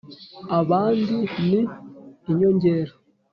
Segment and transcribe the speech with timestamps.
[0.59, 1.17] abandi
[1.47, 1.61] ni
[2.31, 2.93] inyogera